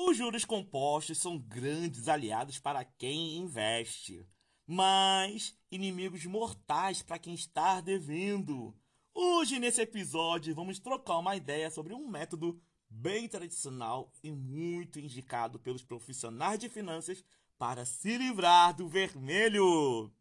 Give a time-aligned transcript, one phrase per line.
[0.00, 4.24] Os juros compostos são grandes aliados para quem investe,
[4.64, 8.72] mas inimigos mortais para quem está devendo.
[9.12, 15.58] Hoje, nesse episódio, vamos trocar uma ideia sobre um método bem tradicional e muito indicado
[15.58, 17.24] pelos profissionais de finanças
[17.58, 20.12] para se livrar do vermelho.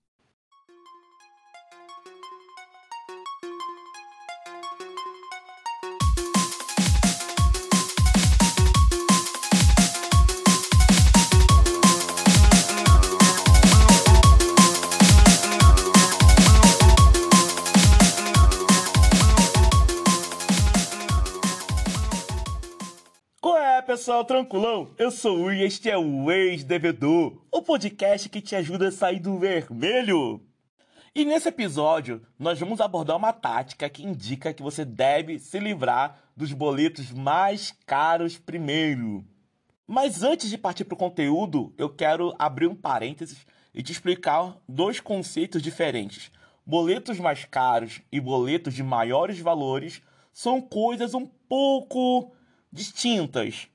[23.82, 24.90] Pessoal, tranquilão?
[24.98, 29.20] Eu sou o e este é o Ex-Devedor, o podcast que te ajuda a sair
[29.20, 30.42] do vermelho.
[31.14, 36.20] E nesse episódio, nós vamos abordar uma tática que indica que você deve se livrar
[36.36, 39.24] dos boletos mais caros primeiro.
[39.86, 44.58] Mas antes de partir para o conteúdo, eu quero abrir um parênteses e te explicar
[44.68, 46.32] dois conceitos diferentes.
[46.66, 50.02] Boletos mais caros e boletos de maiores valores
[50.34, 52.32] são coisas um pouco
[52.72, 53.68] distintas.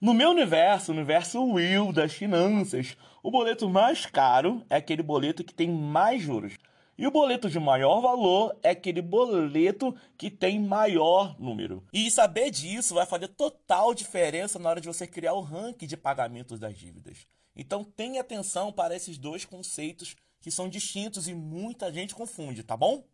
[0.00, 5.44] No meu universo, o universo Will das finanças, o boleto mais caro é aquele boleto
[5.44, 6.54] que tem mais juros.
[6.98, 11.82] E o boleto de maior valor é aquele boleto que tem maior número.
[11.92, 15.96] E saber disso vai fazer total diferença na hora de você criar o ranking de
[15.96, 17.26] pagamentos das dívidas.
[17.56, 22.76] Então tenha atenção para esses dois conceitos que são distintos e muita gente confunde, tá
[22.76, 23.04] bom?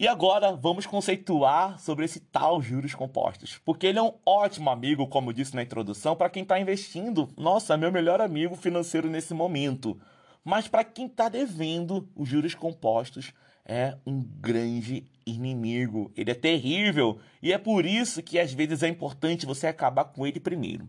[0.00, 5.06] E agora vamos conceituar sobre esse tal juros compostos, porque ele é um ótimo amigo,
[5.06, 7.28] como eu disse na introdução, para quem está investindo.
[7.36, 10.00] Nossa, meu melhor amigo financeiro nesse momento.
[10.42, 16.10] Mas para quem está devendo, os juros compostos é um grande inimigo.
[16.16, 20.26] Ele é terrível e é por isso que às vezes é importante você acabar com
[20.26, 20.88] ele primeiro.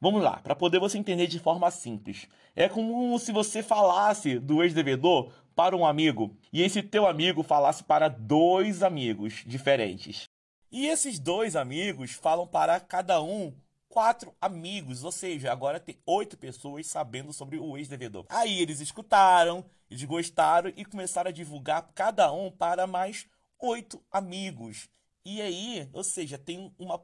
[0.00, 2.26] Vamos lá, para poder você entender de forma simples.
[2.56, 7.82] É como se você falasse do ex-devedor para um amigo e esse teu amigo falasse
[7.82, 10.28] para dois amigos diferentes.
[10.70, 13.52] E esses dois amigos falam para cada um
[13.88, 18.24] quatro amigos, ou seja, agora tem oito pessoas sabendo sobre o ex-devedor.
[18.28, 23.26] Aí eles escutaram, eles gostaram e começaram a divulgar cada um para mais
[23.58, 24.88] oito amigos.
[25.24, 27.02] E aí, ou seja, tem uma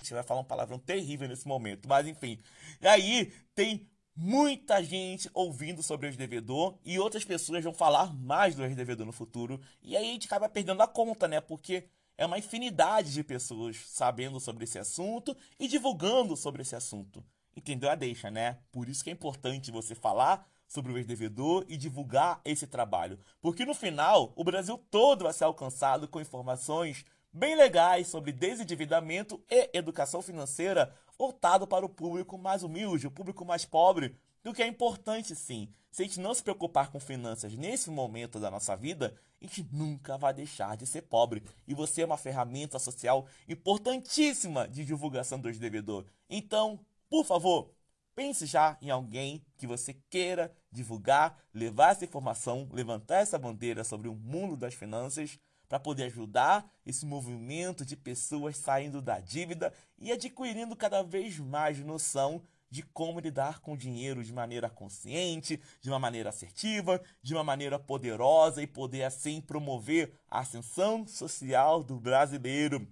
[0.00, 2.38] você vai falar um palavrão terrível nesse momento, mas enfim.
[2.80, 3.90] E aí tem
[4.20, 9.12] muita gente ouvindo sobre o ex-devedor e outras pessoas vão falar mais do ex-devedor no
[9.12, 9.60] futuro.
[9.80, 11.40] E aí a gente acaba perdendo a conta, né?
[11.40, 11.84] Porque
[12.16, 17.24] é uma infinidade de pessoas sabendo sobre esse assunto e divulgando sobre esse assunto.
[17.56, 18.58] Entendeu a deixa, né?
[18.72, 23.20] Por isso que é importante você falar sobre o ex-devedor e divulgar esse trabalho.
[23.40, 29.42] Porque no final, o Brasil todo vai ser alcançado com informações bem legais sobre desendividamento
[29.50, 34.62] e educação financeira voltado para o público mais humilde, o público mais pobre, do que
[34.62, 35.68] é importante sim.
[35.90, 39.66] Se a gente não se preocupar com finanças nesse momento da nossa vida, a gente
[39.72, 41.42] nunca vai deixar de ser pobre.
[41.66, 46.04] E você é uma ferramenta social importantíssima de divulgação dos devedor.
[46.30, 46.78] Então,
[47.08, 47.70] por favor,
[48.14, 54.08] pense já em alguém que você queira divulgar, levar essa informação, levantar essa bandeira sobre
[54.08, 60.10] o mundo das finanças para poder ajudar esse movimento de pessoas saindo da dívida e
[60.10, 65.88] adquirindo cada vez mais noção de como lidar com o dinheiro de maneira consciente, de
[65.88, 71.98] uma maneira assertiva, de uma maneira poderosa e poder assim promover a ascensão social do
[71.98, 72.86] brasileiro.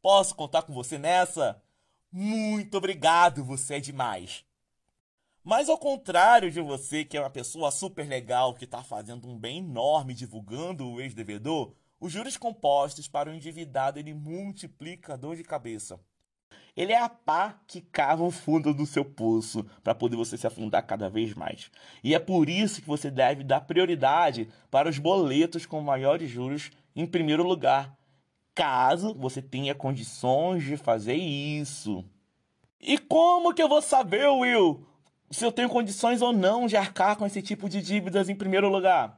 [0.00, 1.60] Posso contar com você nessa?
[2.10, 4.44] Muito obrigado, você é demais.
[5.44, 9.38] Mas ao contrário de você, que é uma pessoa super legal, que está fazendo um
[9.38, 15.36] bem enorme divulgando o ex-devedor, os juros compostos para o endividado ele multiplica a dor
[15.36, 15.98] de cabeça.
[16.76, 20.46] Ele é a pá que cava o fundo do seu poço para poder você se
[20.46, 21.70] afundar cada vez mais.
[22.04, 26.70] E é por isso que você deve dar prioridade para os boletos com maiores juros
[26.94, 27.96] em primeiro lugar,
[28.54, 32.04] caso você tenha condições de fazer isso.
[32.80, 34.86] E como que eu vou saber, Will,
[35.30, 38.68] se eu tenho condições ou não de arcar com esse tipo de dívidas em primeiro
[38.68, 39.17] lugar?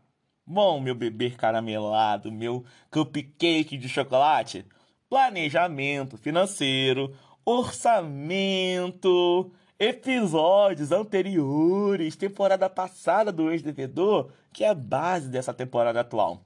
[0.53, 4.67] Bom, meu bebê caramelado, meu cupcake de chocolate,
[5.09, 8.99] planejamento financeiro, orçamento,
[9.79, 16.43] episódios anteriores, temporada passada do ex-devedor, que é a base dessa temporada atual.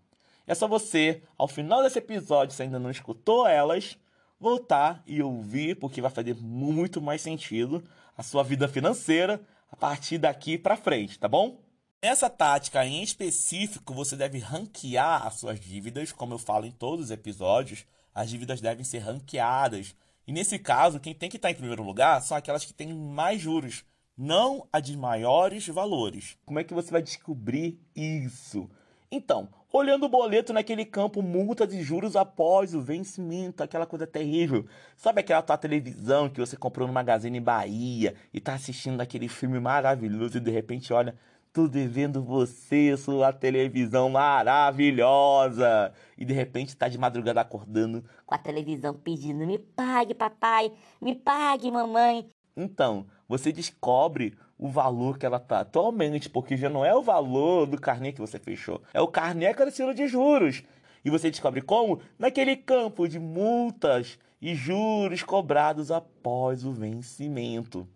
[0.47, 3.97] É só você, ao final desse episódio, se ainda não escutou elas,
[4.39, 7.83] voltar e ouvir, porque vai fazer muito mais sentido
[8.19, 9.41] a sua vida financeira
[9.73, 11.64] a partir daqui para frente, tá bom?
[12.05, 17.06] Nessa tática em específico, você deve ranquear as suas dívidas, como eu falo em todos
[17.06, 19.97] os episódios, as dívidas devem ser ranqueadas.
[20.27, 23.41] E nesse caso, quem tem que estar em primeiro lugar são aquelas que têm mais
[23.41, 26.37] juros, não a de maiores valores.
[26.45, 28.69] Como é que você vai descobrir isso?
[29.11, 34.67] Então, olhando o boleto naquele campo multa de juros após o vencimento, aquela coisa terrível.
[34.95, 39.59] Sabe aquela tua televisão que você comprou no Magazine Bahia e tá assistindo aquele filme
[39.59, 41.17] maravilhoso e de repente olha,
[41.55, 45.95] tô devendo você sua televisão maravilhosa.
[46.19, 51.15] E de repente tá de madrugada acordando com a televisão pedindo: "Me pague, papai, me
[51.15, 52.29] pague, mamãe".
[52.56, 57.67] Então, você descobre o valor que ela tá atualmente, porque já não é o valor
[57.67, 60.62] do carnê que você fechou, é o carnê crescido de juros.
[61.05, 62.01] E você descobre como?
[62.19, 67.87] Naquele campo de multas e juros cobrados após o vencimento.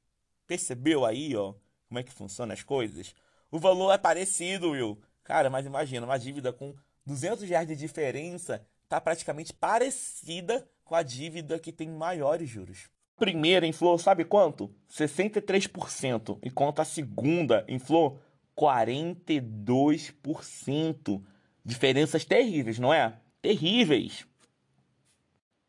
[0.47, 1.55] Percebeu aí, ó,
[1.89, 3.15] como é que funcionam as coisas?
[3.51, 5.01] O valor é parecido, Will.
[5.25, 6.75] Cara, mas imagina, uma dívida com
[7.07, 12.89] 200 reais de diferença tá praticamente parecida com a dívida que tem maiores juros.
[13.19, 14.75] Primeira inflou, sabe quanto?
[14.91, 18.19] 63%, enquanto a segunda inflou
[18.57, 21.23] 42%.
[21.63, 23.19] Diferenças terríveis, não é?
[23.43, 24.27] Terríveis.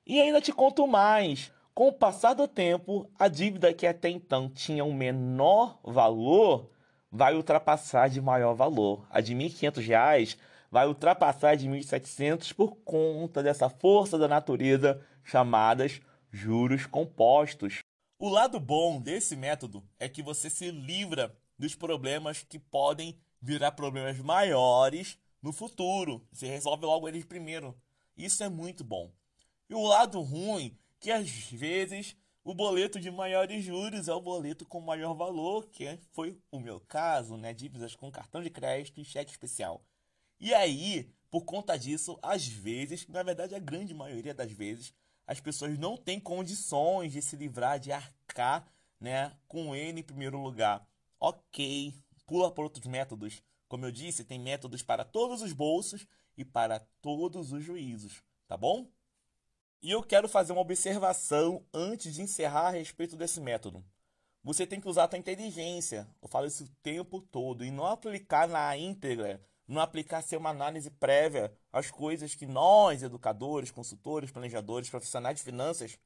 [0.07, 1.51] E ainda te conto mais.
[1.73, 6.71] Com o passar do tempo, a dívida que até então tinha um menor valor
[7.11, 9.05] vai ultrapassar de maior valor.
[9.09, 10.37] A de R$ 1.500
[10.71, 16.01] vai ultrapassar de R$ 1.700 por conta dessa força da natureza chamadas
[16.31, 17.79] juros compostos.
[18.19, 23.71] O lado bom desse método é que você se livra dos problemas que podem virar
[23.71, 26.25] problemas maiores no futuro.
[26.31, 27.75] Você resolve logo eles primeiro.
[28.17, 29.11] Isso é muito bom.
[29.69, 34.65] E o lado ruim que às vezes o boleto de maiores juros é o boleto
[34.65, 37.53] com maior valor, que foi o meu caso, né?
[37.53, 39.81] Dívidas com cartão de crédito e cheque especial.
[40.39, 44.93] E aí, por conta disso, às vezes, na verdade a grande maioria das vezes,
[45.27, 48.65] as pessoas não têm condições de se livrar, de arcar,
[48.99, 50.87] né, com ele em primeiro lugar.
[51.19, 51.93] Ok,
[52.25, 53.43] pula por outros métodos.
[53.67, 58.57] Como eu disse, tem métodos para todos os bolsos e para todos os juízos, tá
[58.57, 58.89] bom?
[59.81, 63.85] E eu quero fazer uma observação antes de encerrar a respeito desse método.
[64.43, 67.85] Você tem que usar a tua inteligência, eu falo isso o tempo todo, e não
[67.85, 74.31] aplicar na íntegra, não aplicar ser uma análise prévia às coisas que nós, educadores, consultores,
[74.31, 75.99] planejadores, profissionais de finanças,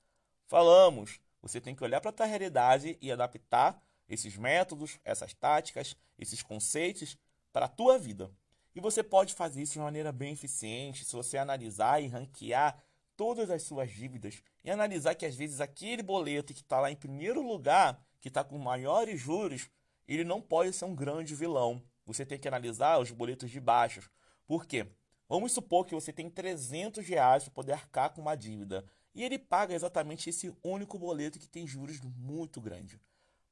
[0.45, 1.21] falamos.
[1.41, 6.43] Você tem que olhar para a tua realidade e adaptar esses métodos, essas táticas, esses
[6.43, 7.17] conceitos
[7.53, 8.29] para a tua vida.
[8.75, 12.77] E você pode fazer isso de maneira bem eficiente se você analisar e ranquear
[13.15, 16.95] todas as suas dívidas e analisar que às vezes aquele boleto que está lá em
[16.97, 19.69] primeiro lugar, que está com maiores juros,
[20.05, 21.81] ele não pode ser um grande vilão.
[22.05, 24.09] Você tem que analisar os boletos de baixo.
[24.45, 24.87] Por quê?
[25.27, 29.39] Vamos supor que você tem 300 reais para poder arcar com uma dívida e ele
[29.39, 32.99] paga exatamente esse único boleto que tem juros muito grandes.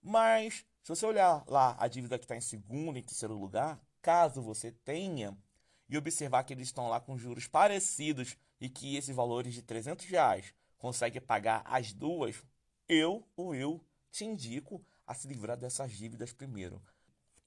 [0.01, 4.41] Mas, se você olhar lá a dívida que está em segundo e terceiro lugar, caso
[4.41, 5.38] você tenha,
[5.91, 10.05] e observar que eles estão lá com juros parecidos e que esses valores de 300
[10.05, 12.41] reais consegue pagar as duas,
[12.88, 16.81] eu ou eu te indico a se livrar dessas dívidas primeiro.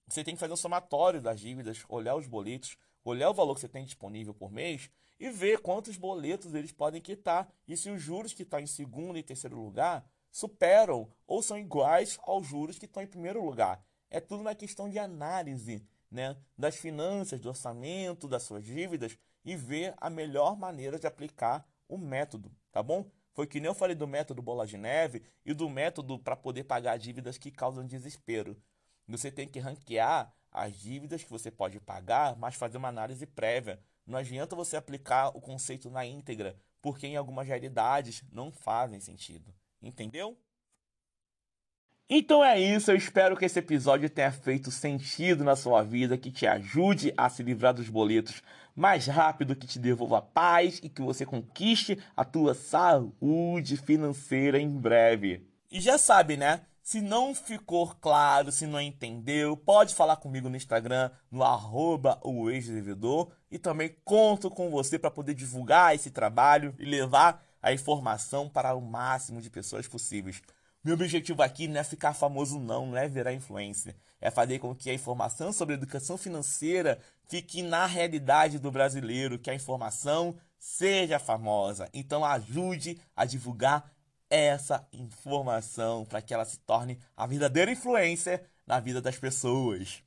[0.06, 3.60] Você tem que fazer um somatório das dívidas, olhar os boletos, olhar o valor que
[3.60, 8.02] você tem disponível por mês e ver quantos boletos eles podem quitar e se os
[8.02, 12.86] juros que estão em segundo e terceiro lugar superam ou são iguais aos juros que
[12.86, 13.82] estão em primeiro lugar.
[14.10, 19.56] É tudo uma questão de análise né, das finanças, do orçamento, das suas dívidas e
[19.56, 23.10] ver a melhor maneira de aplicar o método, tá bom?
[23.32, 26.64] Foi que nem eu falei do método bola de neve e do método para poder
[26.64, 28.56] pagar dívidas que causam desespero.
[29.06, 33.80] Você tem que ranquear as dívidas que você pode pagar, mas fazer uma análise prévia.
[34.06, 39.52] Não adianta você aplicar o conceito na íntegra, porque em algumas realidades não fazem sentido.
[39.82, 40.38] Entendeu?
[42.08, 46.30] Então é isso, eu espero que esse episódio tenha feito sentido na sua vida, que
[46.30, 48.42] te ajude a se livrar dos boletos
[48.76, 54.68] mais rápido, que te devolva paz e que você conquiste a tua saúde financeira em
[54.68, 55.48] breve.
[55.70, 56.66] E já sabe, né?
[56.84, 62.50] Se não ficou claro, se não entendeu, pode falar comigo no Instagram, no arroba o
[62.50, 63.32] ex-devedor.
[63.50, 68.74] E também conto com você para poder divulgar esse trabalho e levar a informação para
[68.74, 70.42] o máximo de pessoas possíveis.
[70.84, 73.96] Meu objetivo aqui não é ficar famoso, não, não é virar influencer.
[74.20, 79.48] É fazer com que a informação sobre educação financeira fique na realidade do brasileiro, que
[79.48, 81.88] a informação seja famosa.
[81.94, 83.90] Então ajude a divulgar
[84.34, 90.02] essa informação para que ela se torne a verdadeira influência na vida das pessoas.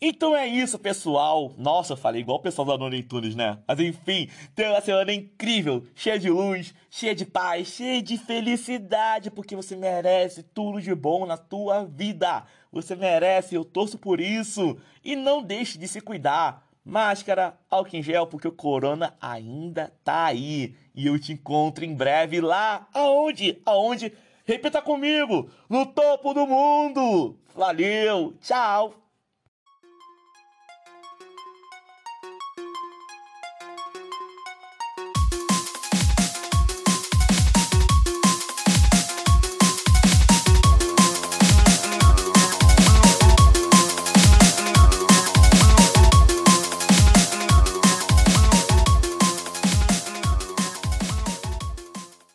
[0.00, 1.54] Então é isso, pessoal.
[1.56, 3.58] Nossa, eu falei igual o pessoal da Nona Tunes, né?
[3.66, 9.30] Mas enfim, tenha uma semana incrível, cheia de luz, cheia de paz, cheia de felicidade,
[9.30, 12.44] porque você merece tudo de bom na tua vida.
[12.70, 14.76] Você merece, eu torço por isso.
[15.02, 20.26] E não deixe de se cuidar máscara, álcool em gel, porque o corona ainda tá
[20.26, 20.74] aí.
[20.94, 22.86] E eu te encontro em breve lá.
[22.94, 23.60] Aonde?
[23.66, 24.12] Aonde?
[24.44, 25.50] Repita comigo!
[25.68, 27.36] No topo do mundo!
[27.54, 28.34] Valeu!
[28.40, 29.05] Tchau!